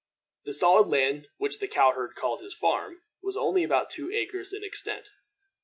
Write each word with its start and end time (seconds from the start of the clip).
The 0.45 0.53
solid 0.55 0.87
land 0.87 1.27
which 1.37 1.59
the 1.59 1.67
cow 1.67 1.91
herd 1.91 2.15
called 2.15 2.41
his 2.41 2.55
farm 2.55 3.03
was 3.21 3.37
only 3.37 3.63
about 3.63 3.91
two 3.91 4.09
acres 4.11 4.51
in 4.51 4.63
extent. 4.63 5.11